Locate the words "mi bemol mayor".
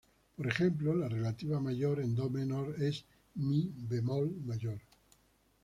3.35-4.81